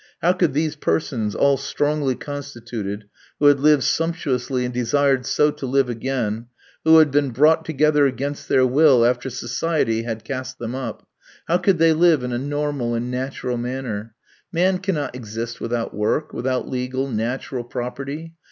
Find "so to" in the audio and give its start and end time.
5.27-5.65